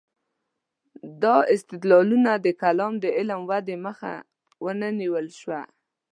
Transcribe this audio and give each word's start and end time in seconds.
دا 1.23 1.35
استدلالونه 1.55 2.31
د 2.45 2.47
کلام 2.61 2.93
د 3.03 3.05
علم 3.17 3.41
ودې 3.49 3.75
مخه 3.85 4.13
ونه 4.63 4.87
نیول 4.99 5.27
شوه. 5.39 5.61